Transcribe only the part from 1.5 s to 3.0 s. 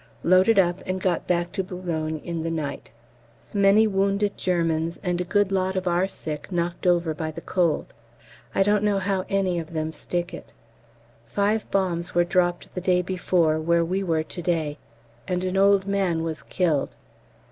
to B. in the night.